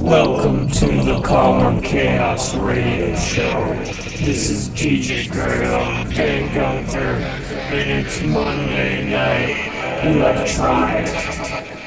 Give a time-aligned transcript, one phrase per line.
[0.00, 3.74] Welcome to the Calm Or Chaos Radio Show.
[4.24, 11.79] This is DJ Graham Dan Gunther, and it's Monday night electronic.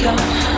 [0.00, 0.49] slow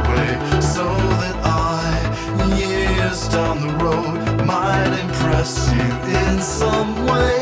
[0.00, 0.84] away so
[1.20, 5.88] that I, years down the road, might impress you
[6.20, 7.39] in some way.